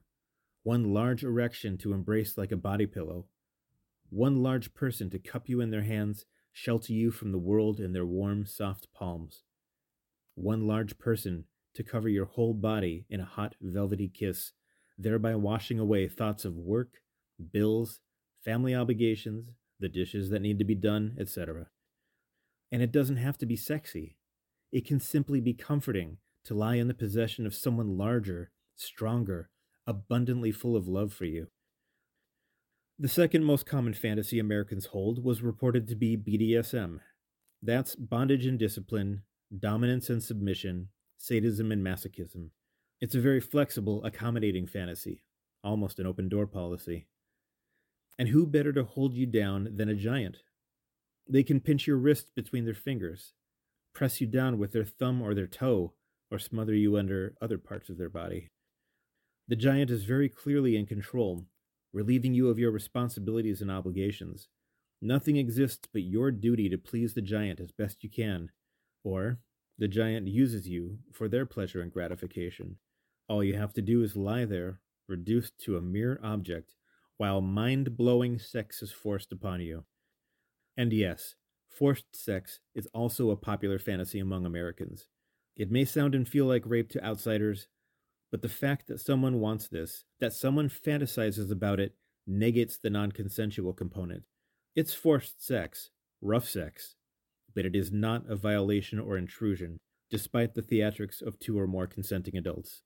One 0.64 0.94
large 0.94 1.24
erection 1.24 1.78
to 1.80 1.94
embrace 1.94 2.38
like 2.38 2.52
a 2.52 2.58
body 2.58 2.86
pillow 2.86 3.26
one 4.12 4.44
large 4.44 4.74
person 4.74 5.10
to 5.10 5.18
cup 5.18 5.48
you 5.48 5.62
in 5.62 5.72
their 5.72 5.84
hands, 5.84 6.26
shelter 6.52 6.92
you 6.92 7.12
from 7.12 7.32
the 7.32 7.40
world 7.40 7.80
in 7.80 7.94
their 7.94 8.06
warm, 8.06 8.46
soft 8.46 8.88
palms. 8.94 9.44
One 10.36 10.68
large 10.68 10.98
person 10.98 11.46
to 11.76 11.84
cover 11.84 12.10
your 12.10 12.26
whole 12.26 12.54
body 12.54 13.06
in 13.10 13.20
a 13.20 13.26
hot, 13.26 13.56
velvety 13.62 14.10
kiss, 14.10 14.52
thereby 14.98 15.36
washing 15.36 15.80
away 15.80 16.08
thoughts 16.08 16.46
of 16.46 16.56
work, 16.56 17.02
bills, 17.52 18.00
family 18.44 18.76
obligations, 18.76 19.52
the 19.80 19.90
dishes 19.90 20.30
that 20.30 20.42
need 20.42 20.60
to 20.60 20.66
be 20.66 20.76
done, 20.76 21.16
etc. 21.20 21.68
And 22.72 22.82
it 22.82 22.92
doesn't 22.92 23.18
have 23.18 23.38
to 23.40 23.46
be 23.46 23.56
sexy. 23.56 24.18
It 24.72 24.86
can 24.86 25.00
simply 25.00 25.42
be 25.42 25.54
comforting 25.54 26.18
to 26.46 26.54
lie 26.54 26.76
in 26.76 26.88
the 26.88 26.94
possession 26.94 27.46
of 27.46 27.56
someone 27.56 27.98
larger, 27.98 28.52
stronger, 28.76 29.50
abundantly 29.86 30.52
full 30.52 30.76
of 30.76 30.88
love 30.88 31.14
for 31.14 31.26
you. 31.26 31.48
The 32.98 33.08
second 33.08 33.44
most 33.44 33.66
common 33.66 33.94
fantasy 33.94 34.40
Americans 34.40 34.88
hold 34.88 35.24
was 35.24 35.42
reported 35.42 35.88
to 35.88 35.96
be 35.96 36.16
BDSM. 36.16 37.00
That's 37.62 37.96
bondage 37.96 38.46
and 38.46 38.60
discipline, 38.60 39.24
dominance 39.60 40.10
and 40.10 40.24
submission, 40.24 40.90
sadism 41.18 41.72
and 41.72 41.86
masochism. 41.86 42.50
It's 43.00 43.16
a 43.16 43.22
very 43.22 43.40
flexible, 43.40 44.04
accommodating 44.04 44.68
fantasy, 44.68 45.24
almost 45.64 46.00
an 46.00 46.06
open 46.06 46.30
door 46.30 46.48
policy. 46.48 47.08
And 48.18 48.30
who 48.30 48.46
better 48.46 48.72
to 48.74 48.84
hold 48.84 49.14
you 49.14 49.26
down 49.26 49.70
than 49.76 49.90
a 49.90 49.96
giant? 49.96 50.38
They 51.28 51.44
can 51.44 51.60
pinch 51.60 51.88
your 51.88 51.98
wrist 51.98 52.36
between 52.36 52.66
their 52.66 52.74
fingers, 52.74 53.34
press 53.94 54.22
you 54.22 54.28
down 54.28 54.58
with 54.58 54.72
their 54.72 54.86
thumb 54.86 55.22
or 55.22 55.34
their 55.34 55.48
toe, 55.48 55.94
or 56.30 56.40
smother 56.40 56.74
you 56.74 56.98
under 56.98 57.36
other 57.42 57.58
parts 57.58 57.90
of 57.90 57.98
their 57.98 58.10
body. 58.10 58.48
The 59.48 59.56
giant 59.56 59.92
is 59.92 60.06
very 60.06 60.30
clearly 60.30 60.78
in 60.78 60.86
control 60.86 61.46
relieving 61.94 62.34
you 62.34 62.50
of 62.50 62.60
your 62.60 62.72
responsibilities 62.72 63.62
and 63.62 63.70
obligations. 63.70 64.48
Nothing 65.02 65.38
exists 65.38 65.88
but 65.92 66.04
your 66.04 66.32
duty 66.32 66.70
to 66.70 66.78
please 66.78 67.14
the 67.14 67.22
giant 67.22 67.60
as 67.60 67.72
best 67.72 68.04
you 68.04 68.10
can, 68.10 68.50
or 69.04 69.40
the 69.78 69.88
giant 69.88 70.28
uses 70.28 70.68
you 70.68 71.00
for 71.12 71.28
their 71.28 71.46
pleasure 71.46 71.82
and 71.82 71.92
gratification. 71.92 72.78
All 73.28 73.44
you 73.44 73.56
have 73.56 73.74
to 73.74 73.82
do 73.82 74.04
is 74.04 74.16
lie 74.16 74.46
there, 74.46 74.80
reduced 75.08 75.58
to 75.62 75.78
a 75.78 75.82
mere 75.82 76.20
object, 76.24 76.76
while 77.18 77.42
mind 77.42 77.98
blowing 77.98 78.38
sex 78.40 78.82
is 78.82 78.92
forced 78.92 79.32
upon 79.32 79.62
you. 79.62 79.86
And 80.78 80.94
yes, 80.94 81.36
forced 81.68 82.16
sex 82.16 82.60
is 82.76 82.88
also 82.94 83.30
a 83.30 83.36
popular 83.36 83.80
fantasy 83.80 84.20
among 84.20 84.46
Americans. 84.46 85.08
It 85.56 85.72
may 85.72 85.86
sound 85.86 86.16
and 86.16 86.28
feel 86.28 86.46
like 86.46 86.64
rape 86.66 86.90
to 86.90 87.04
outsiders, 87.04 87.68
but 88.32 88.42
the 88.42 88.50
fact 88.50 88.88
that 88.88 89.00
someone 89.00 89.40
wants 89.40 89.68
this, 89.68 90.06
that 90.20 90.34
someone 90.34 90.70
fantasizes 90.70 91.52
about 91.52 91.80
it, 91.80 91.96
negates 92.28 92.78
the 92.78 92.90
non 92.90 93.12
consensual 93.12 93.74
component. 93.74 94.24
It's 94.76 94.94
forced 94.94 95.46
sex, 95.46 95.90
rough 96.22 96.48
sex, 96.48 96.96
but 97.54 97.66
it 97.66 97.76
is 97.76 97.92
not 97.92 98.30
a 98.30 98.36
violation 98.36 99.00
or 99.00 99.18
intrusion, 99.18 99.78
despite 100.10 100.54
the 100.54 100.62
theatrics 100.62 101.22
of 101.22 101.40
two 101.40 101.60
or 101.60 101.68
more 101.68 101.88
consenting 101.88 102.38
adults. 102.38 102.84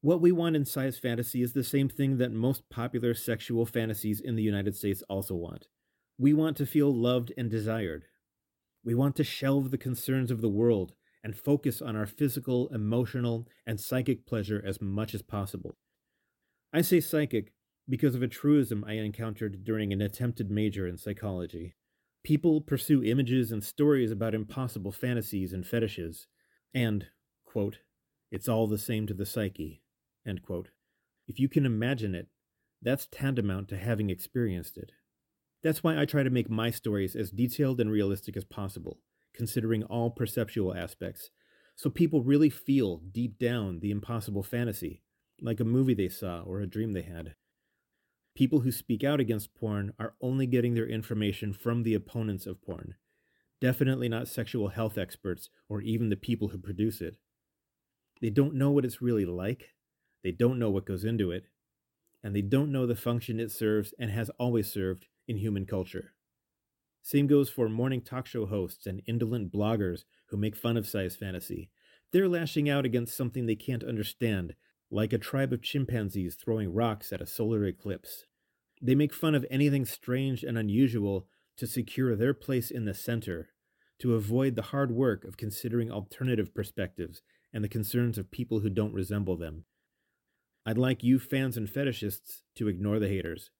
What 0.00 0.20
we 0.20 0.32
want 0.32 0.56
in 0.56 0.64
size 0.64 0.98
fantasy 0.98 1.40
is 1.42 1.54
the 1.54 1.64
same 1.64 1.88
thing 1.88 2.18
that 2.18 2.32
most 2.32 2.68
popular 2.68 3.14
sexual 3.14 3.64
fantasies 3.64 4.20
in 4.20 4.36
the 4.36 4.42
United 4.42 4.76
States 4.76 5.02
also 5.08 5.34
want. 5.34 5.66
We 6.18 6.34
want 6.34 6.56
to 6.58 6.66
feel 6.66 6.94
loved 6.94 7.32
and 7.38 7.50
desired. 7.50 8.04
We 8.84 8.94
want 8.94 9.16
to 9.16 9.24
shelve 9.24 9.70
the 9.70 9.78
concerns 9.78 10.30
of 10.30 10.42
the 10.42 10.48
world 10.48 10.92
and 11.24 11.34
focus 11.34 11.80
on 11.80 11.96
our 11.96 12.04
physical, 12.04 12.68
emotional, 12.68 13.48
and 13.66 13.80
psychic 13.80 14.26
pleasure 14.26 14.62
as 14.64 14.80
much 14.82 15.14
as 15.14 15.22
possible. 15.22 15.74
I 16.70 16.82
say 16.82 17.00
psychic 17.00 17.54
because 17.88 18.14
of 18.14 18.22
a 18.22 18.28
truism 18.28 18.84
I 18.86 18.94
encountered 18.94 19.64
during 19.64 19.92
an 19.92 20.02
attempted 20.02 20.50
major 20.50 20.86
in 20.86 20.98
psychology. 20.98 21.74
People 22.24 22.60
pursue 22.60 23.04
images 23.04 23.52
and 23.52 23.62
stories 23.62 24.10
about 24.10 24.34
impossible 24.34 24.90
fantasies 24.90 25.52
and 25.52 25.64
fetishes, 25.66 26.26
and, 26.72 27.06
quote, 27.44 27.78
it's 28.32 28.48
all 28.48 28.66
the 28.66 28.78
same 28.78 29.06
to 29.06 29.14
the 29.14 29.26
psyche, 29.26 29.82
end 30.26 30.42
quote. 30.42 30.70
If 31.28 31.38
you 31.38 31.48
can 31.48 31.66
imagine 31.66 32.14
it, 32.14 32.28
that's 32.82 33.06
tantamount 33.06 33.68
to 33.68 33.76
having 33.76 34.10
experienced 34.10 34.76
it. 34.76 34.90
That's 35.62 35.82
why 35.82 36.00
I 36.00 36.04
try 36.04 36.22
to 36.22 36.30
make 36.30 36.50
my 36.50 36.70
stories 36.70 37.14
as 37.14 37.30
detailed 37.30 37.80
and 37.80 37.90
realistic 37.90 38.36
as 38.36 38.44
possible 38.44 38.98
considering 39.34 39.82
all 39.84 40.10
perceptual 40.10 40.74
aspects, 40.74 41.30
so 41.76 41.90
people 41.90 42.22
really 42.22 42.48
feel 42.48 42.98
deep 42.98 43.38
down 43.38 43.80
the 43.80 43.90
impossible 43.90 44.44
fantasy, 44.44 45.02
like 45.40 45.60
a 45.60 45.64
movie 45.64 45.94
they 45.94 46.08
saw 46.08 46.40
or 46.42 46.60
a 46.60 46.66
dream 46.66 46.92
they 46.92 47.02
had. 47.02 47.34
People 48.34 48.60
who 48.60 48.72
speak 48.72 49.04
out 49.04 49.20
against 49.20 49.54
porn 49.54 49.92
are 49.98 50.14
only 50.20 50.46
getting 50.46 50.74
their 50.74 50.88
information 50.88 51.52
from 51.52 51.82
the 51.82 51.94
opponents 51.94 52.46
of 52.46 52.60
porn, 52.60 52.94
definitely 53.60 54.08
not 54.08 54.26
sexual 54.26 54.68
health 54.68 54.98
experts 54.98 55.50
or 55.68 55.80
even 55.80 56.08
the 56.08 56.16
people 56.16 56.48
who 56.48 56.58
produce 56.58 57.00
it. 57.00 57.16
They 58.20 58.30
don't 58.30 58.54
know 58.54 58.70
what 58.70 58.84
it's 58.84 59.00
really 59.02 59.24
like, 59.24 59.74
they 60.24 60.32
don't 60.32 60.58
know 60.58 60.70
what 60.70 60.86
goes 60.86 61.04
into 61.04 61.30
it, 61.30 61.44
and 62.24 62.34
they 62.34 62.42
don't 62.42 62.72
know 62.72 62.86
the 62.86 62.96
function 62.96 63.38
it 63.38 63.52
serves 63.52 63.94
and 63.98 64.10
has 64.10 64.30
always 64.30 64.70
served 64.70 65.06
in 65.28 65.36
human 65.36 65.66
culture. 65.66 66.14
Same 67.02 67.26
goes 67.26 67.50
for 67.50 67.68
morning 67.68 68.00
talk 68.00 68.26
show 68.26 68.46
hosts 68.46 68.86
and 68.86 69.02
indolent 69.06 69.52
bloggers 69.52 70.04
who 70.26 70.38
make 70.38 70.56
fun 70.56 70.76
of 70.76 70.88
size 70.88 71.14
fantasy. 71.14 71.70
They're 72.12 72.28
lashing 72.28 72.68
out 72.68 72.86
against 72.86 73.16
something 73.16 73.44
they 73.44 73.54
can't 73.54 73.84
understand, 73.84 74.54
like 74.94 75.12
a 75.12 75.18
tribe 75.18 75.52
of 75.52 75.60
chimpanzees 75.60 76.36
throwing 76.36 76.72
rocks 76.72 77.12
at 77.12 77.20
a 77.20 77.26
solar 77.26 77.64
eclipse. 77.64 78.26
They 78.80 78.94
make 78.94 79.12
fun 79.12 79.34
of 79.34 79.44
anything 79.50 79.84
strange 79.84 80.44
and 80.44 80.56
unusual 80.56 81.26
to 81.56 81.66
secure 81.66 82.14
their 82.14 82.32
place 82.32 82.70
in 82.70 82.84
the 82.84 82.94
center, 82.94 83.48
to 83.98 84.14
avoid 84.14 84.54
the 84.54 84.62
hard 84.62 84.92
work 84.92 85.24
of 85.24 85.36
considering 85.36 85.90
alternative 85.90 86.54
perspectives 86.54 87.22
and 87.52 87.64
the 87.64 87.68
concerns 87.68 88.18
of 88.18 88.30
people 88.30 88.60
who 88.60 88.70
don't 88.70 88.94
resemble 88.94 89.36
them. 89.36 89.64
I'd 90.64 90.78
like 90.78 91.02
you 91.02 91.18
fans 91.18 91.56
and 91.56 91.66
fetishists 91.66 92.42
to 92.54 92.68
ignore 92.68 93.00
the 93.00 93.08
haters. 93.08 93.50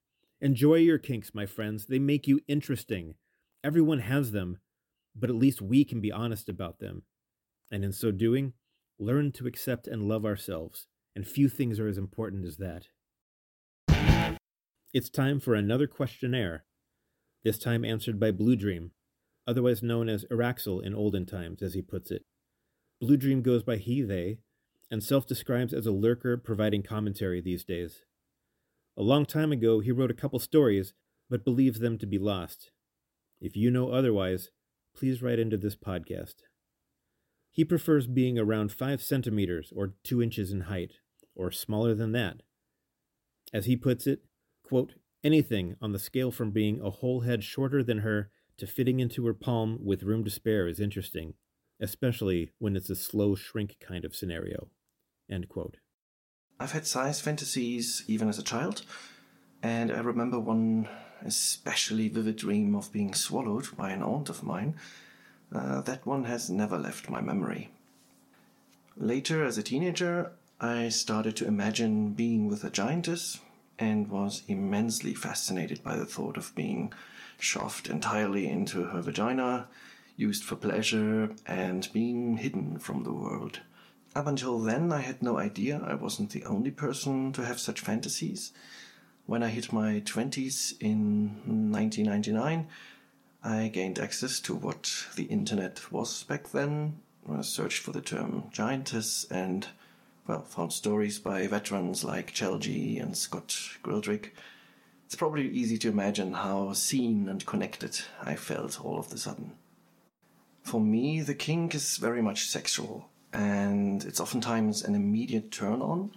Enjoy 0.40 0.76
your 0.76 0.98
kinks, 0.98 1.34
my 1.34 1.46
friends. 1.46 1.86
They 1.86 1.98
make 1.98 2.28
you 2.28 2.42
interesting. 2.46 3.14
Everyone 3.64 3.98
has 3.98 4.30
them, 4.30 4.58
but 5.16 5.30
at 5.30 5.36
least 5.36 5.60
we 5.60 5.84
can 5.84 6.00
be 6.00 6.12
honest 6.12 6.48
about 6.48 6.78
them. 6.78 7.02
And 7.72 7.84
in 7.84 7.90
so 7.90 8.12
doing, 8.12 8.52
learn 9.00 9.32
to 9.32 9.48
accept 9.48 9.88
and 9.88 10.06
love 10.06 10.24
ourselves. 10.24 10.86
And 11.16 11.26
few 11.26 11.48
things 11.48 11.78
are 11.78 11.88
as 11.88 11.98
important 11.98 12.44
as 12.44 12.56
that. 12.56 12.88
It's 14.92 15.10
time 15.10 15.40
for 15.40 15.54
another 15.54 15.86
questionnaire, 15.86 16.64
this 17.42 17.58
time 17.58 17.84
answered 17.84 18.18
by 18.18 18.30
Blue 18.30 18.56
Dream, 18.56 18.92
otherwise 19.46 19.82
known 19.82 20.08
as 20.08 20.24
Araxel 20.30 20.82
in 20.82 20.94
olden 20.94 21.26
times, 21.26 21.62
as 21.62 21.74
he 21.74 21.82
puts 21.82 22.10
it. 22.10 22.24
Blue 23.00 23.16
Dream 23.16 23.42
goes 23.42 23.62
by 23.62 23.76
he, 23.76 24.02
they, 24.02 24.38
and 24.90 25.02
self 25.02 25.26
describes 25.26 25.72
as 25.74 25.86
a 25.86 25.92
lurker 25.92 26.36
providing 26.36 26.82
commentary 26.82 27.40
these 27.40 27.64
days. 27.64 28.04
A 28.96 29.02
long 29.02 29.26
time 29.26 29.50
ago, 29.50 29.80
he 29.80 29.90
wrote 29.90 30.10
a 30.10 30.14
couple 30.14 30.38
stories, 30.38 30.94
but 31.28 31.44
believes 31.44 31.80
them 31.80 31.98
to 31.98 32.06
be 32.06 32.18
lost. 32.18 32.70
If 33.40 33.56
you 33.56 33.70
know 33.70 33.90
otherwise, 33.90 34.50
please 34.96 35.22
write 35.22 35.40
into 35.40 35.56
this 35.56 35.74
podcast. 35.74 36.34
He 37.50 37.64
prefers 37.64 38.06
being 38.06 38.38
around 38.38 38.72
5 38.72 39.02
centimeters 39.02 39.72
or 39.74 39.94
2 40.04 40.22
inches 40.22 40.52
in 40.52 40.62
height, 40.62 40.92
or 41.34 41.50
smaller 41.50 41.94
than 41.94 42.12
that. 42.12 42.42
As 43.52 43.66
he 43.66 43.76
puts 43.76 44.06
it, 44.06 44.20
quote, 44.62 44.94
anything 45.22 45.76
on 45.80 45.92
the 45.92 45.98
scale 45.98 46.30
from 46.30 46.50
being 46.50 46.80
a 46.80 46.90
whole 46.90 47.20
head 47.20 47.44
shorter 47.44 47.82
than 47.82 47.98
her 47.98 48.30
to 48.58 48.66
fitting 48.66 49.00
into 49.00 49.26
her 49.26 49.34
palm 49.34 49.78
with 49.82 50.02
room 50.02 50.24
to 50.24 50.30
spare 50.30 50.68
is 50.68 50.80
interesting, 50.80 51.34
especially 51.80 52.52
when 52.58 52.76
it's 52.76 52.90
a 52.90 52.96
slow 52.96 53.34
shrink 53.34 53.76
kind 53.80 54.04
of 54.04 54.14
scenario. 54.14 54.68
End 55.30 55.48
quote. 55.48 55.78
I've 56.60 56.72
had 56.72 56.86
size 56.86 57.20
fantasies 57.20 58.04
even 58.06 58.28
as 58.28 58.38
a 58.38 58.42
child, 58.42 58.82
and 59.62 59.90
I 59.90 60.00
remember 60.00 60.38
one 60.38 60.88
especially 61.24 62.08
vivid 62.08 62.36
dream 62.36 62.74
of 62.74 62.92
being 62.92 63.14
swallowed 63.14 63.74
by 63.76 63.90
an 63.90 64.02
aunt 64.02 64.28
of 64.28 64.42
mine. 64.42 64.74
Uh, 65.52 65.80
that 65.82 66.06
one 66.06 66.24
has 66.24 66.50
never 66.50 66.76
left 66.78 67.08
my 67.08 67.20
memory. 67.20 67.70
Later, 68.96 69.44
as 69.44 69.58
a 69.58 69.62
teenager, 69.62 70.32
I 70.64 70.88
started 70.88 71.36
to 71.36 71.46
imagine 71.46 72.14
being 72.14 72.48
with 72.48 72.64
a 72.64 72.70
giantess 72.70 73.38
and 73.78 74.08
was 74.08 74.44
immensely 74.48 75.12
fascinated 75.12 75.84
by 75.84 75.94
the 75.94 76.06
thought 76.06 76.38
of 76.38 76.54
being 76.54 76.90
shoved 77.38 77.90
entirely 77.90 78.48
into 78.48 78.84
her 78.84 79.02
vagina, 79.02 79.68
used 80.16 80.42
for 80.42 80.56
pleasure, 80.56 81.32
and 81.44 81.92
being 81.92 82.38
hidden 82.38 82.78
from 82.78 83.04
the 83.04 83.12
world. 83.12 83.60
Up 84.16 84.26
until 84.26 84.58
then, 84.58 84.90
I 84.90 85.02
had 85.02 85.22
no 85.22 85.36
idea 85.36 85.82
I 85.84 85.96
wasn't 85.96 86.30
the 86.30 86.46
only 86.46 86.70
person 86.70 87.30
to 87.34 87.44
have 87.44 87.60
such 87.60 87.80
fantasies. 87.80 88.50
When 89.26 89.42
I 89.42 89.48
hit 89.48 89.70
my 89.70 90.00
20s 90.00 90.80
in 90.80 91.42
1999, 91.72 92.68
I 93.42 93.68
gained 93.68 93.98
access 93.98 94.40
to 94.40 94.54
what 94.54 95.08
the 95.14 95.24
internet 95.24 95.92
was 95.92 96.22
back 96.22 96.52
then. 96.52 97.02
I 97.30 97.42
searched 97.42 97.82
for 97.82 97.92
the 97.92 98.00
term 98.00 98.44
giantess 98.50 99.26
and, 99.30 99.68
well, 100.26 100.42
found 100.42 100.72
stories 100.72 101.18
by 101.18 101.46
veterans 101.46 102.02
like 102.02 102.32
Chelgi 102.32 103.00
and 103.00 103.16
Scott 103.16 103.48
Grildrick. 103.82 104.30
It's 105.04 105.14
probably 105.14 105.48
easy 105.48 105.76
to 105.78 105.88
imagine 105.88 106.32
how 106.32 106.72
seen 106.72 107.28
and 107.28 107.44
connected 107.44 108.00
I 108.22 108.34
felt 108.36 108.82
all 108.82 108.98
of 108.98 109.12
a 109.12 109.18
sudden. 109.18 109.52
For 110.62 110.80
me, 110.80 111.20
the 111.20 111.34
kink 111.34 111.74
is 111.74 111.98
very 111.98 112.22
much 112.22 112.46
sexual 112.46 113.10
and 113.34 114.02
it's 114.04 114.20
oftentimes 114.20 114.82
an 114.82 114.94
immediate 114.94 115.50
turn 115.50 115.82
on. 115.82 116.12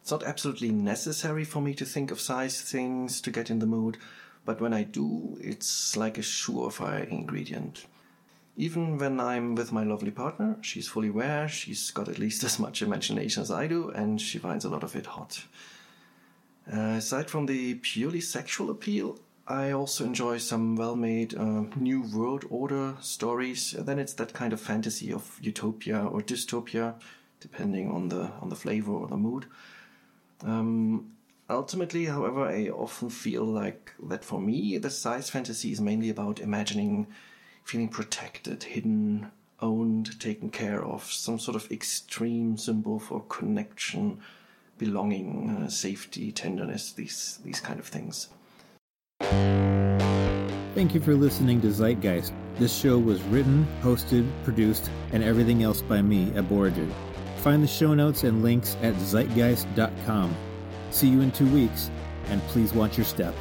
It's 0.00 0.10
not 0.10 0.22
absolutely 0.22 0.70
necessary 0.70 1.44
for 1.44 1.60
me 1.60 1.74
to 1.74 1.84
think 1.84 2.10
of 2.10 2.20
size 2.20 2.62
things 2.62 3.20
to 3.20 3.30
get 3.30 3.50
in 3.50 3.58
the 3.58 3.66
mood, 3.66 3.98
but 4.46 4.60
when 4.60 4.72
I 4.72 4.84
do, 4.84 5.36
it's 5.40 5.96
like 5.96 6.16
a 6.16 6.22
surefire 6.22 7.06
ingredient. 7.08 7.86
Even 8.56 8.98
when 8.98 9.18
I'm 9.18 9.54
with 9.54 9.72
my 9.72 9.82
lovely 9.82 10.12
partner, 10.12 10.56
she's 10.60 10.86
fully 10.86 11.08
aware, 11.08 11.48
she's 11.48 11.90
got 11.90 12.08
at 12.08 12.18
least 12.18 12.44
as 12.48 12.58
much 12.58 12.82
imagination 12.82 13.42
as 13.42 13.50
I 13.50 13.66
do, 13.66 13.90
and 13.90 14.20
she 14.20 14.38
finds 14.38 14.64
a 14.64 14.68
lot 14.68 14.84
of 14.84 14.94
it 14.94 15.06
hot. 15.06 15.44
Uh, 16.72 16.96
aside 16.96 17.28
from 17.28 17.46
the 17.46 17.74
purely 17.74 18.20
sexual 18.20 18.70
appeal, 18.70 19.18
I 19.46 19.72
also 19.72 20.04
enjoy 20.04 20.38
some 20.38 20.74
well-made 20.76 21.34
uh, 21.34 21.64
New 21.76 22.02
World 22.02 22.46
Order 22.48 22.96
stories. 23.00 23.72
Then 23.72 23.98
it's 23.98 24.14
that 24.14 24.32
kind 24.32 24.54
of 24.54 24.60
fantasy 24.60 25.12
of 25.12 25.38
utopia 25.42 26.02
or 26.02 26.22
dystopia, 26.22 26.94
depending 27.40 27.90
on 27.90 28.08
the 28.08 28.30
on 28.40 28.48
the 28.48 28.56
flavor 28.56 28.92
or 28.92 29.06
the 29.06 29.18
mood. 29.18 29.44
Um, 30.42 31.12
ultimately, 31.50 32.06
however, 32.06 32.46
I 32.46 32.68
often 32.68 33.10
feel 33.10 33.44
like 33.44 33.92
that 34.04 34.24
for 34.24 34.40
me, 34.40 34.78
the 34.78 34.88
size 34.88 35.28
fantasy 35.28 35.72
is 35.72 35.80
mainly 35.80 36.08
about 36.08 36.40
imagining 36.40 37.06
feeling 37.64 37.88
protected, 37.88 38.62
hidden, 38.62 39.30
owned, 39.60 40.20
taken 40.20 40.50
care 40.50 40.84
of, 40.84 41.04
some 41.04 41.38
sort 41.38 41.56
of 41.56 41.70
extreme 41.72 42.56
symbol 42.56 42.98
for 42.98 43.24
connection, 43.28 44.18
belonging, 44.78 45.50
uh, 45.50 45.68
safety, 45.68 46.30
tenderness, 46.30 46.92
these 46.92 47.38
these 47.44 47.60
kind 47.60 47.80
of 47.80 47.86
things. 47.86 48.28
Thank 50.74 50.92
you 50.92 51.00
for 51.00 51.14
listening 51.14 51.60
to 51.62 51.68
Sizegeist. 51.68 52.32
This 52.56 52.76
show 52.76 52.98
was 52.98 53.22
written, 53.24 53.66
hosted, 53.80 54.28
produced, 54.42 54.90
and 55.12 55.22
everything 55.22 55.62
else 55.62 55.80
by 55.80 56.02
me, 56.02 56.26
Aborigin. 56.34 56.92
Find 57.38 57.62
the 57.62 57.68
show 57.68 57.94
notes 57.94 58.24
and 58.24 58.42
links 58.42 58.76
at 58.82 58.94
sizegeist.com. 58.94 60.34
See 60.90 61.08
you 61.08 61.20
in 61.20 61.30
two 61.30 61.46
weeks, 61.52 61.90
and 62.28 62.40
please 62.48 62.72
watch 62.72 62.96
your 62.96 63.04
step. 63.04 63.34